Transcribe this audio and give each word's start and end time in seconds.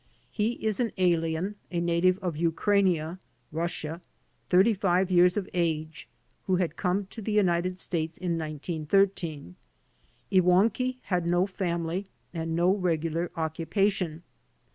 He 0.31 0.53
is 0.53 0.79
an 0.79 0.91
alien, 0.97 1.57
a 1.69 1.79
native 1.79 2.17
of 2.23 2.35
Ukrainia 2.35 3.19
(Rus 3.51 3.71
sia), 3.71 4.01
thirty 4.49 4.73
five 4.73 5.11
years 5.11 5.37
of 5.37 5.47
age, 5.53 6.09
who 6.47 6.55
had 6.55 6.75
come 6.75 7.05
to 7.11 7.21
the 7.21 7.33
United 7.33 7.77
States 7.77 8.17
in 8.17 8.31
1913. 8.35 9.55
Iwankiw 10.31 10.97
had 11.03 11.27
no 11.27 11.45
family 11.45 12.07
and 12.33 12.55
no 12.55 12.73
regular 12.73 13.29
occupation. 13.37 14.23